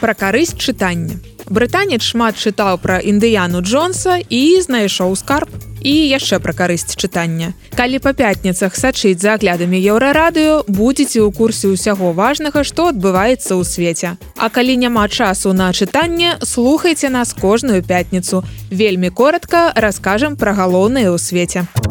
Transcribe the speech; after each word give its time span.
пра 0.00 0.14
карысць 0.14 0.56
чытання. 0.56 1.16
Брытанец 1.46 2.02
шмат 2.02 2.34
чытаў 2.34 2.78
пра 2.82 2.98
індыяну 2.98 3.62
джонса 3.62 4.18
і 4.18 4.60
знайшоў 4.60 5.14
скарб. 5.16 5.48
І 5.86 5.92
яшчэ 6.10 6.42
пра 6.42 6.50
карысць 6.50 6.98
чытання. 6.98 7.52
Калі 7.78 8.02
па 8.02 8.10
пятніцах 8.10 8.74
сачыць 8.74 9.22
за 9.22 9.38
аглядамі 9.38 9.78
еўрарадыё 9.78 10.66
будзеце 10.66 11.22
ў 11.22 11.30
курсе 11.30 11.70
ўсяго 11.70 12.10
важнага 12.10 12.66
што 12.66 12.90
адбываецца 12.90 13.54
ў 13.54 13.62
свеце. 13.62 14.18
А 14.34 14.50
калі 14.50 14.74
няма 14.82 15.06
часу 15.06 15.54
на 15.54 15.70
чытанне 15.70 16.42
слухайце 16.42 17.06
нас 17.08 17.30
кожную 17.30 17.86
пятніцу. 17.86 18.42
Вельмі 18.70 19.14
коротко 19.14 19.70
раскажам 19.76 20.34
пра 20.34 20.58
галоўнае 20.58 21.06
ў 21.06 21.18
свеце 21.22 21.85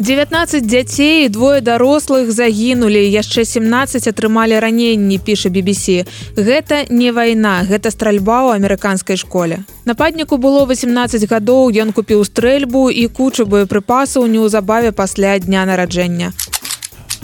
19 0.00 0.66
дзяцей 0.66 1.28
двое 1.28 1.60
дарослых 1.60 2.32
загінулі 2.32 3.04
яшчэ 3.04 3.44
17 3.44 4.08
атрымалі 4.08 4.56
раненні 4.56 5.18
піша 5.20 5.52
BBC 5.52 6.08
гэта 6.40 6.88
не 6.88 7.12
вайна 7.12 7.68
гэта 7.68 7.92
стральба 7.92 8.48
ў 8.48 8.56
амерыканскай 8.56 9.20
школе. 9.20 9.60
Нападніку 9.84 10.40
было 10.40 10.64
18 10.64 11.28
гадоў 11.28 11.68
ён 11.84 11.92
купіў 11.92 12.24
стрэльбу 12.24 12.88
і 12.88 13.12
кучу 13.12 13.44
боепрыпасаў 13.44 14.24
неўзабаве 14.24 14.96
пасля 14.96 15.36
дня 15.36 15.68
нараджэння 15.68 16.32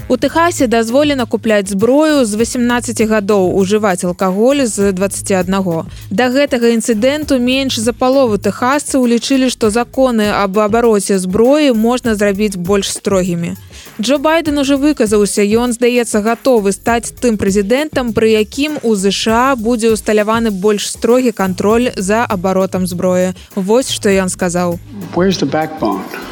у 0.08 0.16
Тэхасе 0.16 0.66
дазволена 0.66 1.26
купляць 1.26 1.68
зброю 1.68 2.24
з 2.24 2.34
18 2.34 3.02
гадоў 3.10 3.58
ужываць 3.58 4.04
алкаголь 4.06 4.62
з 4.66 4.92
21. 4.92 5.90
Да 6.10 6.28
гэтага 6.30 6.70
інцыдэнту 6.78 7.38
менш 7.42 7.78
за 7.82 7.92
палову 7.92 8.38
тэхасцы 8.38 9.02
улічылі, 9.02 9.50
што 9.50 9.70
законы 9.70 10.30
аб 10.30 10.58
абароце 10.62 11.18
зброі 11.18 11.72
можна 11.74 12.14
зрабіць 12.14 12.54
больш 12.54 12.92
строгімі. 12.94 13.56
Джо 14.00 14.18
байден 14.18 14.58
уже 14.58 14.76
выказаўся 14.76 15.42
ён 15.42 15.72
здаецца 15.72 16.22
гатовы 16.22 16.70
стаць 16.70 17.10
тым 17.10 17.34
прэзідэнтам 17.40 18.12
пры 18.12 18.36
якім 18.38 18.78
у 18.82 18.94
ЗША 18.94 19.56
будзе 19.56 19.90
усталяваны 19.90 20.50
больш 20.50 20.86
строгі 20.86 21.32
кантроль 21.32 21.90
за 21.96 22.22
абаротам 22.28 22.86
зброі 22.86 23.34
Вось 23.54 23.90
што 23.90 24.12
ён 24.12 24.28
сказаў 24.28 24.78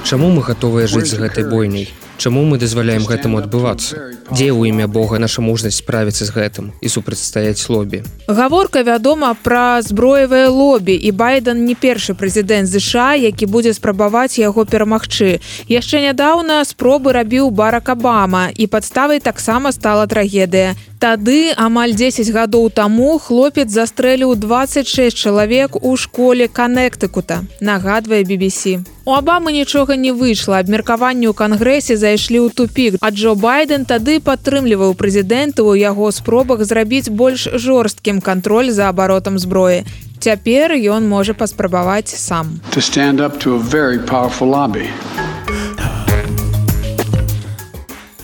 Чаму 0.04 0.30
мы 0.30 0.42
гатовыя 0.44 0.86
жыць 0.86 1.10
з 1.10 1.18
гэтай 1.24 1.48
бойняй 1.48 1.88
Чаму 2.16 2.44
мы 2.44 2.58
дазваляем 2.58 3.04
гэтаму 3.04 3.42
адбывацца? 3.42 4.14
Дзе 4.30 4.54
ў 4.54 4.70
імя 4.70 4.86
Бога 4.86 5.18
наша 5.18 5.42
мужнасць 5.42 5.82
справіцца 5.82 6.24
з 6.24 6.30
гэтым 6.30 6.70
і 6.80 6.88
супрацьстаяць 6.88 7.66
лобі? 7.68 8.06
Гаворка 8.30 8.86
вядома 8.86 9.34
пра 9.34 9.82
зброевае 9.82 10.46
лобі 10.48 10.94
і 10.94 11.10
байден 11.10 11.66
не 11.66 11.74
першы 11.74 12.14
прэзідэнт 12.14 12.70
ЗША, 12.70 13.18
які 13.18 13.50
будзе 13.50 13.74
спрабаваць 13.74 14.38
яго 14.38 14.64
перамагчы. 14.64 15.42
Яшчэ 15.68 16.06
нядаўна 16.06 16.62
спробы 16.64 17.12
рабіў 17.12 17.50
барак 17.50 17.90
Абама 17.90 18.48
і 18.54 18.70
падставай 18.70 19.20
таксама 19.20 19.74
стала 19.74 20.06
трагедыя. 20.06 20.78
Тады 21.02 21.52
амаль 21.52 21.92
10 21.92 22.30
гадоў 22.30 22.70
таму 22.70 23.18
хлопец 23.18 23.68
застрэліў 23.68 24.38
26 24.38 25.12
чалавек 25.12 25.76
у 25.82 25.96
школе 26.00 26.48
канектыкута, 26.48 27.44
нагадвае 27.60 28.22
BBC. 28.24 28.93
У 29.04 29.12
Абамы 29.12 29.52
нічога 29.52 29.96
не 30.00 30.12
выйшла, 30.16 30.64
абмеркаванню 30.64 31.28
ў 31.28 31.36
кангрэсе 31.36 31.96
зайшлі 32.00 32.40
ў 32.40 32.48
тупік. 32.56 32.96
А 33.04 33.12
Джо 33.12 33.34
байден 33.36 33.84
тады 33.84 34.16
падтрымліваў 34.16 34.96
прэзідэнта 34.96 35.60
ў 35.60 35.84
яго 35.84 36.08
спробах 36.08 36.64
зрабіць 36.64 37.12
больш 37.12 37.44
жорсткім 37.52 38.24
кантроль 38.24 38.72
за 38.72 38.88
абаротам 38.88 39.36
зброі. 39.36 39.84
Цяпер 40.24 40.72
ён 40.72 41.04
можа 41.04 41.36
паспрабаваць 41.36 42.08
сам. 42.08 42.56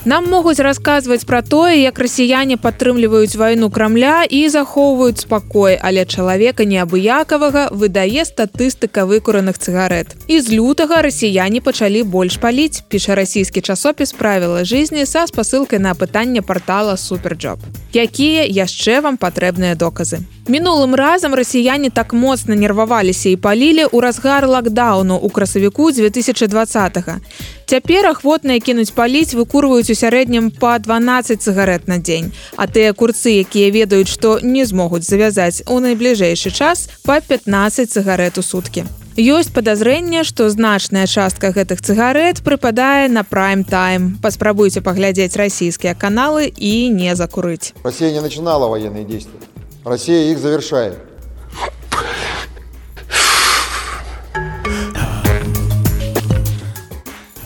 Нам 0.05 0.31
могуць 0.33 0.61
расказваць 0.65 1.27
пра 1.29 1.43
тое, 1.45 1.77
як 1.77 1.99
расіяне 2.01 2.57
падтрымліваюць 2.57 3.37
вайну 3.37 3.69
крамля 3.69 4.25
і 4.25 4.49
захоўваюць 4.49 5.21
спакой, 5.21 5.77
але 5.77 6.07
чалавека 6.09 6.65
неабыякавага 6.65 7.69
выдае 7.69 8.25
статыстыка 8.25 9.05
выкураных 9.05 9.61
цыгарэт. 9.61 10.17
І 10.25 10.41
з 10.41 10.57
лютага 10.57 11.03
расіяне 11.05 11.61
пачалі 11.61 12.01
больш 12.09 12.41
паліць, 12.41 12.81
піша 12.89 13.13
расійскі 13.15 13.61
часопіс 13.61 14.17
правіла 14.17 14.65
жизни 14.65 15.05
са 15.05 15.27
спасылкай 15.29 15.79
на 15.79 15.93
пытанне 15.93 16.41
портала 16.41 16.97
суперджоб. 16.97 17.61
Якія 17.93 18.49
яшчэ 18.49 19.05
вам 19.05 19.21
патрэбныя 19.21 19.77
доказы. 19.77 20.25
Мінулым 20.49 20.95
разам 20.97 21.35
расіяне 21.35 21.91
так 21.91 22.17
моцна 22.17 22.57
нерваваліся 22.57 23.29
і 23.29 23.37
палілі 23.37 23.85
ў 23.93 24.01
разгар 24.01 24.49
лакдауну 24.49 25.21
ў 25.21 25.29
красавіку 25.29 25.93
2020. 25.93 26.97
-го. 26.97 27.21
Цяпер 27.67 28.07
ахвотныя 28.07 28.59
кінуць 28.59 28.91
паліць 28.91 29.35
выкурваюць 29.35 29.90
у 29.91 29.99
сярэднім 29.99 30.51
па 30.51 30.79
12 30.79 31.43
цыгарэт 31.43 31.89
на 31.89 31.99
дзень. 31.99 32.33
А 32.57 32.67
тыя 32.67 32.95
курцы, 32.95 33.43
якія 33.43 33.75
ведаюць, 33.75 34.09
што 34.09 34.39
не 34.43 34.65
змогуць 34.65 35.05
завязаць 35.05 35.67
у 35.67 35.83
найбліжэйшы 35.83 36.55
час 36.55 36.89
па 37.05 37.21
15 37.21 37.91
цыгарэт 37.91 38.39
у 38.39 38.43
суткі. 38.43 38.87
Ёсць 39.19 39.51
падазрэнне, 39.51 40.23
што 40.25 40.49
значная 40.49 41.05
частка 41.11 41.51
гэтых 41.51 41.83
цыгарэт 41.83 42.41
прыпадае 42.47 43.11
на 43.11 43.27
прайм-тайм. 43.27 44.23
Паспрабуйце 44.23 44.81
паглядзець 44.81 45.37
расійскія 45.37 45.99
каналы 45.99 46.47
і 46.47 46.89
не 46.89 47.13
закурыць. 47.19 47.75
Не 47.85 48.21
начинала 48.21 48.69
военные 48.69 49.05
действия. 49.05 49.43
Россия 49.85 50.31
их 50.31 50.39
завершает. 50.39 51.10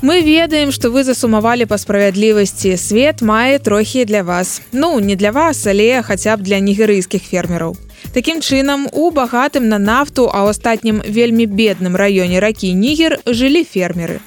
Мы 0.05 0.21
ведаем, 0.21 0.69
што 0.69 0.91
вы 0.93 1.01
засумавалі 1.01 1.65
па 1.65 1.79
справядлівасці. 1.81 2.75
Свет 2.77 3.23
мае 3.25 3.57
трохі 3.59 4.05
для 4.05 4.21
вас. 4.23 4.61
Ну, 4.71 5.01
не 5.01 5.17
для 5.17 5.31
вас, 5.31 5.65
але 5.67 6.03
хаця 6.05 6.37
б 6.37 6.45
для 6.45 6.61
нігерыйскіх 6.61 7.25
фермераў. 7.25 7.73
Такім 8.13 8.45
чынам, 8.45 8.85
у 8.93 9.09
багатым 9.09 9.73
на 9.73 9.81
нафту, 9.81 10.29
а 10.29 10.45
ў 10.45 10.53
астатнім 10.53 11.01
вельмі 11.09 11.49
бедным 11.49 11.97
раёне 11.97 12.45
ракі 12.45 12.77
Нігер 12.77 13.17
жылі 13.25 13.65
фермеры 13.65 14.21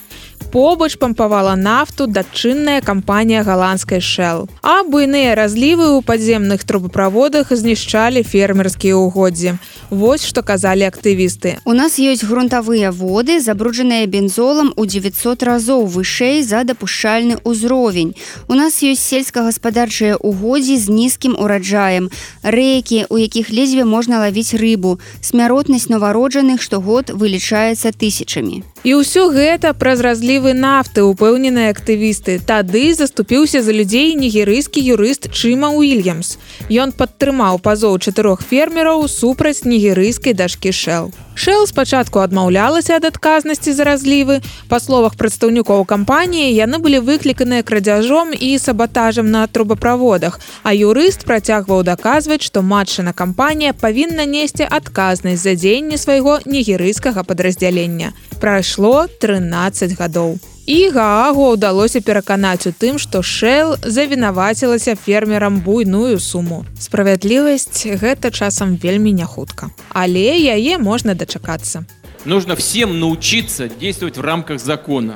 побач 0.52 0.98
пампавала 0.98 1.56
нафту 1.56 2.08
датчынная 2.08 2.82
кампанія 2.82 3.44
галандскай 3.44 4.02
шэл. 4.02 4.48
А 4.64 4.84
буйныя 4.84 5.36
разлівы 5.36 5.92
ў 5.94 6.02
падземных 6.02 6.64
трубаправодах 6.64 7.52
знішчалі 7.52 8.24
фермерскія 8.24 8.96
ўгоддзі. 8.96 9.60
Вось 9.90 10.24
што 10.26 10.44
казалі 10.44 10.88
актывісты. 10.88 11.60
У 11.66 11.74
нас 11.74 12.00
ёсць 12.00 12.24
грунтавыя 12.24 12.92
воды, 12.92 13.40
забруджаныя 13.44 14.08
бензолам 14.08 14.72
у 14.76 14.86
900 14.86 15.44
разоў 15.44 15.86
вышэй 15.86 16.44
за 16.44 16.64
дапушчальны 16.64 17.38
ўзровень. 17.44 18.16
У 18.48 18.56
нас 18.56 18.80
ёсць 18.84 19.04
сельскагаспадарчыя 19.04 20.16
угоддзі 20.16 20.78
з 20.78 20.88
нізкім 20.90 21.36
ураджаем, 21.36 22.10
рэкі, 22.44 23.06
у 23.10 23.18
якіх 23.18 23.52
лезве 23.52 23.84
можна 23.84 24.24
лавіць 24.24 24.56
рыбу, 24.56 25.00
смяротнасць 25.22 25.92
нованароджаных 25.92 26.62
штогод 26.62 27.12
вылічаецца 27.12 27.92
тысячамі. 27.92 28.64
І 28.88 28.94
ўсё 29.04 29.28
гэта 29.36 29.74
праз 29.76 30.00
разлівы 30.00 30.54
нафты 30.56 31.04
упэўненыя 31.04 31.76
актывісты. 31.76 32.40
Тады 32.40 32.96
заступіўся 32.96 33.60
за 33.60 33.76
людзей 33.76 34.16
нігерыйскі 34.16 34.80
юрыст 34.80 35.28
Чыма 35.28 35.76
Уильямс. 35.76 36.40
Ён 36.72 36.96
падтрымаў 36.96 37.60
пазоў 37.60 38.00
чатырох 38.00 38.48
фермераў 38.48 39.04
супраць 39.12 39.68
нігерыйскай 39.68 40.32
дашкі 40.32 40.72
шэл. 40.72 41.12
Шэл 41.36 41.68
спачатку 41.68 42.24
адмаўлялася 42.24 42.96
ад 42.96 43.12
адказнасці 43.12 43.76
за 43.76 43.84
разлівы. 43.84 44.40
Па 44.72 44.80
словах 44.80 45.20
прадстаўнікоў 45.20 45.84
кампаніі 45.84 46.56
яны 46.56 46.80
былі 46.80 47.04
выкліканыя 47.04 47.68
крадзяжом 47.68 48.32
і 48.32 48.56
сабатажам 48.58 49.30
на 49.36 49.44
трубаправодах. 49.52 50.40
А 50.64 50.72
юрыст 50.72 51.28
працягваў 51.28 51.84
даказваць, 51.84 52.42
што 52.48 52.64
матчына 52.64 53.12
кампанія 53.12 53.76
павінна 53.76 54.24
несці 54.24 54.64
адказнасць 54.64 55.44
за 55.44 55.60
дзеянне 55.60 56.00
свайго 56.00 56.40
нігерыйскага 56.48 57.28
падраздзялення. 57.28 58.16
Прайшло 58.42 58.77
13 59.20 59.98
гадоў. 59.98 60.38
І 60.68 60.90
гаагу 60.92 61.56
ўдалося 61.56 62.02
пераканаць 62.04 62.68
у 62.68 62.72
тым 62.76 63.00
што 63.00 63.24
шэл 63.24 63.78
завінавацілася 63.82 64.96
фермерам 65.00 65.62
буйную 65.64 66.20
суму. 66.20 66.66
Справядлівасць 66.80 67.88
гэта 67.88 68.32
часам 68.32 68.76
вельмі 68.76 69.14
няхутка. 69.16 69.72
Але 69.90 70.36
яе 70.36 70.78
можна 70.78 71.16
дачакацца. 71.16 71.86
Нужно 72.26 72.56
всем 72.56 73.00
научиться 73.00 73.70
действовать 73.70 74.18
в 74.18 74.22
рамках 74.22 74.60
закона 74.60 75.16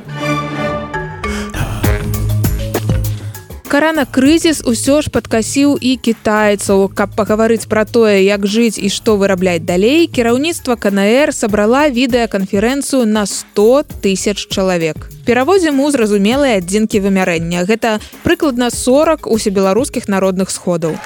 каранакрызіс 3.72 4.58
усё 4.68 5.00
ж 5.00 5.08
падкасіў 5.16 5.78
і 5.80 5.96
кітайцаў 6.06 6.90
каб 6.92 7.14
пагаварыць 7.16 7.72
пра 7.72 7.86
тое 7.88 8.20
як 8.20 8.44
жыць 8.44 8.76
і 8.76 8.92
што 8.92 9.16
вырабляць 9.22 9.64
далей 9.64 10.12
кіраўніцтва 10.12 10.76
кнр 10.76 11.32
сабрала 11.32 11.88
відэаканферэнцыю 11.88 13.08
на 13.08 13.24
100 13.24 14.04
тысяч 14.04 14.44
чалавек 14.52 15.08
пераводзім 15.24 15.80
у 15.80 15.88
зразумелыя 15.96 16.60
адзінкі 16.60 17.00
вымярэння 17.08 17.64
гэта 17.64 17.94
прыкладна 18.28 18.68
40 18.76 19.32
усебеларускіх 19.32 20.12
народных 20.12 20.52
сходаў. 20.52 21.00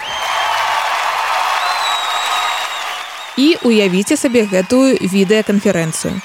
І 3.38 3.48
уявіце 3.62 4.18
сабе 4.18 4.50
гэтую 4.50 4.98
відэаканферэнцыю 5.14 6.18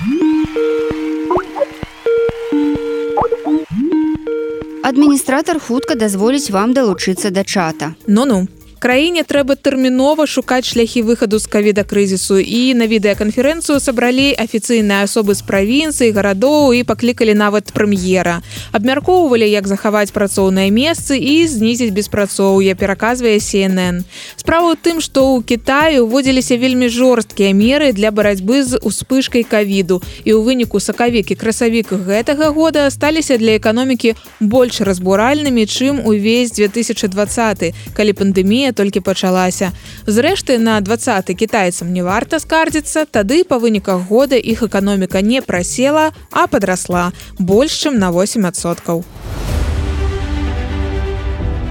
адміністратор 4.91 5.61
хутка 5.63 5.95
дазволіць 5.95 6.51
вам 6.51 6.75
далучыцца 6.75 7.31
да 7.31 7.45
чата. 7.45 7.95
Ну-ну 8.07 8.47
краіне 8.81 9.23
трэба 9.29 9.61
тэрмінова 9.61 10.25
шукаць 10.25 10.65
шляхі 10.65 11.05
выхаду 11.05 11.37
з 11.38 11.47
кавіда 11.53 11.85
крызісу 11.85 12.41
і 12.41 12.73
на 12.81 12.88
відэаканферэнцыю 12.88 13.77
сабралі 13.77 14.32
афіцыйныя 14.41 15.05
асобы 15.05 15.37
з 15.37 15.44
правінцыі 15.44 16.17
гарадоў 16.17 16.73
і 16.73 16.81
паклікалі 16.88 17.37
нават 17.37 17.77
прэм'ера 17.77 18.41
абмяркоўвалі 18.73 19.44
як 19.44 19.69
захаваць 19.69 20.17
працоўныя 20.17 20.73
месцы 20.73 21.21
і 21.21 21.44
знізіць 21.44 21.93
беспрацоўе 21.93 22.73
пераказвае 22.73 23.37
cnn 23.37 24.00
справа 24.41 24.73
ў 24.73 24.81
тым 24.81 25.05
што 25.05 25.29
ў 25.37 25.44
Китаю 25.44 26.09
уводзіліся 26.09 26.56
вельмі 26.56 26.88
жорсткія 26.88 27.53
меры 27.53 27.93
для 27.93 28.09
барацьбы 28.09 28.65
з 28.65 28.81
успышкай 28.81 29.44
кавіду 29.44 30.00
і 30.25 30.32
ў 30.32 30.41
выніку 30.41 30.81
сакавік 30.81 31.29
і 31.29 31.37
красавік 31.37 31.93
гэтага 31.93 32.49
года 32.56 32.88
сталіся 32.88 33.37
для 33.37 33.61
эканомікі 33.61 34.17
больш 34.41 34.81
разбуральнымі 34.81 35.69
чым 35.69 36.00
увесь 36.00 36.56
2020 36.56 37.77
калі 37.93 38.12
пандемія 38.17 38.69
толькі 38.72 39.00
пачалася. 39.00 39.72
Зрэшты, 40.06 40.58
на 40.58 40.81
20 40.81 41.34
кітайцам 41.37 41.93
не 41.93 42.02
варта 42.02 42.38
скардзіцца, 42.38 43.06
тады 43.06 43.44
па 43.44 43.58
выніках 43.58 44.08
года 44.08 44.37
іх 44.37 44.62
эканоміка 44.62 45.22
не 45.22 45.43
прасела, 45.43 46.12
а 46.31 46.46
падрасла 46.46 47.12
больш 47.38 47.72
чым 47.84 47.99
на 47.99 48.11
8соткаў. 48.11 49.05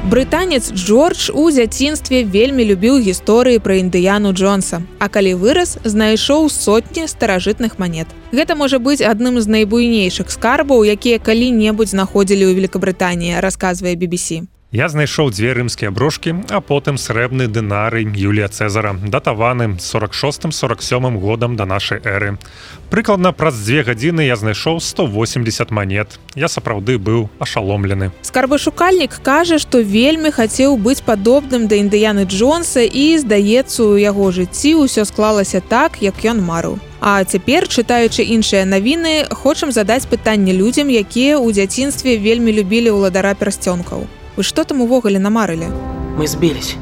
Брытанец 0.09 0.73
Джордж 0.73 1.29
у 1.29 1.51
дзяцінстве 1.51 2.23
вельмі 2.25 2.65
любіў 2.65 2.97
гісторыі 2.97 3.61
пра 3.61 3.77
індыяну 3.77 4.33
Джонса. 4.33 4.81
А 4.97 5.05
калі 5.05 5.37
вырас, 5.37 5.77
знайшоў 5.85 6.49
сотні 6.49 7.05
старажытных 7.05 7.77
манет. 7.77 8.09
Гэта 8.33 8.57
можа 8.57 8.81
быць 8.81 9.05
адным 9.05 9.37
з 9.37 9.45
найбуйнейшых 9.45 10.33
скарбаў, 10.33 10.81
якія 10.81 11.21
калі-небудзь 11.21 11.93
знаходзілі 11.93 12.41
ў 12.49 12.57
Великабрытаніі, 12.57 13.37
расказвае 13.37 13.93
BBC. 13.93 14.49
Я 14.71 14.85
знайшоў 14.85 15.31
дзве 15.33 15.57
рымскія 15.57 15.89
брошкі, 15.89 16.45
а 16.53 16.61
потым 16.61 17.01
срэбны 17.01 17.47
дынары 17.49 18.05
Юлія 18.05 18.49
Цезара, 18.53 18.93
датаваны 18.93 19.81
46-47 19.81 21.17
годам 21.17 21.55
да 21.55 21.65
нашай 21.65 21.97
эры. 22.05 22.37
Прыкладна 22.91 23.33
праз 23.33 23.57
дзве 23.57 23.81
гадзіны 23.81 24.29
я 24.29 24.35
знайшоў 24.37 24.77
180 24.77 25.71
манет. 25.71 26.19
Я 26.35 26.45
сапраўды 26.45 26.99
быў 27.01 27.33
ашаломлены. 27.39 28.11
Скарбашукальнік 28.21 29.17
кажа, 29.25 29.57
што 29.57 29.81
вельмі 29.81 30.29
хацеў 30.29 30.77
быць 30.77 31.01
падобным 31.01 31.65
да 31.65 31.73
індыяны 31.73 32.29
Джонса 32.29 32.85
і, 32.85 33.17
здаецца, 33.17 33.81
у 33.81 33.97
яго 33.97 34.29
жыцці 34.29 34.85
ўсё 34.85 35.09
склалася 35.09 35.65
так, 35.65 35.97
як 36.05 36.21
ён 36.21 36.45
марыў. 36.45 36.77
А 37.01 37.25
цяпер, 37.25 37.65
чытаючы 37.65 38.21
іншыя 38.21 38.69
навіны, 38.69 39.33
хочам 39.33 39.73
задаць 39.73 40.05
пытанне 40.05 40.53
людзям, 40.53 40.93
якія 40.93 41.41
ў 41.41 41.57
дзяцінстве 41.57 42.21
вельмі 42.21 42.53
любілі 42.53 42.93
ўладара 42.93 43.33
персцёнкаў. 43.33 44.18
Вы 44.39 44.43
что 44.43 44.63
там 44.63 44.79
увогуле 44.79 45.19
намарылі? 45.19 45.67
Мы 46.17 46.25
сбились. 46.25 46.75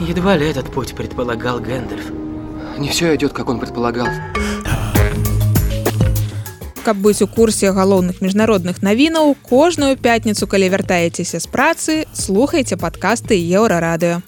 Едва 0.00 0.36
ли 0.36 0.50
этот 0.50 0.72
путь 0.72 0.96
предполагал 0.96 1.60
Гэндальф. 1.60 2.10
Не 2.76 2.88
все 2.88 3.14
идет, 3.14 3.32
как 3.32 3.48
он 3.48 3.60
предполагал. 3.60 4.08
Каб 6.84 6.96
быць 6.96 7.22
у 7.22 7.28
курсе 7.28 7.70
галоўных 7.70 8.20
міжнародных 8.20 8.82
навінаў, 8.82 9.36
кожную 9.48 9.96
пятніцу, 9.96 10.48
калі 10.48 10.68
вяртаецеся 10.68 11.38
з 11.38 11.46
працы, 11.46 12.06
слухайце 12.12 12.76
падкасты 12.76 13.38
еўрарадыё. 13.38 14.18